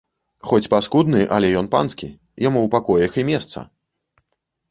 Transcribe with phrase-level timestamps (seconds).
[0.51, 2.09] Хоць паскудны, але ён панскі,
[2.47, 3.59] яму ў пакоях і месца!